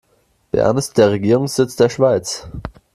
Bern 0.49 0.77
ist 0.79 0.97
der 0.97 1.11
Regierungssitz 1.11 1.75
der 1.75 1.87
Schweiz. 1.89 2.49